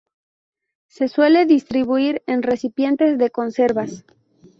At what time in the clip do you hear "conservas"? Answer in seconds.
3.29-4.03